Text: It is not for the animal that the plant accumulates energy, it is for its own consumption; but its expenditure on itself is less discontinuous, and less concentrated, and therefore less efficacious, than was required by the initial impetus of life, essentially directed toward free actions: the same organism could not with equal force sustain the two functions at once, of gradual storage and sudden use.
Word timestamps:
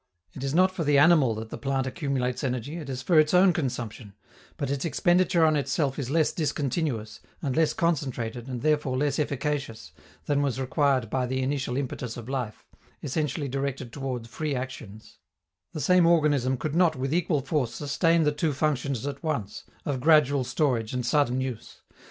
It 0.33 0.43
is 0.43 0.55
not 0.55 0.71
for 0.71 0.83
the 0.83 0.97
animal 0.97 1.35
that 1.35 1.51
the 1.51 1.59
plant 1.59 1.85
accumulates 1.85 2.43
energy, 2.43 2.75
it 2.77 2.89
is 2.89 3.03
for 3.03 3.19
its 3.19 3.35
own 3.35 3.53
consumption; 3.53 4.15
but 4.57 4.71
its 4.71 4.83
expenditure 4.83 5.45
on 5.45 5.55
itself 5.55 5.99
is 5.99 6.09
less 6.09 6.31
discontinuous, 6.31 7.19
and 7.43 7.55
less 7.55 7.71
concentrated, 7.73 8.47
and 8.47 8.63
therefore 8.63 8.97
less 8.97 9.19
efficacious, 9.19 9.91
than 10.25 10.41
was 10.41 10.59
required 10.59 11.11
by 11.11 11.27
the 11.27 11.43
initial 11.43 11.77
impetus 11.77 12.17
of 12.17 12.27
life, 12.27 12.65
essentially 13.03 13.47
directed 13.47 13.93
toward 13.93 14.27
free 14.27 14.55
actions: 14.55 15.19
the 15.71 15.79
same 15.79 16.07
organism 16.07 16.57
could 16.57 16.73
not 16.73 16.95
with 16.95 17.13
equal 17.13 17.41
force 17.41 17.75
sustain 17.75 18.23
the 18.23 18.31
two 18.31 18.53
functions 18.53 19.05
at 19.05 19.21
once, 19.21 19.65
of 19.85 20.01
gradual 20.01 20.43
storage 20.43 20.95
and 20.95 21.05
sudden 21.05 21.39
use. 21.41 21.83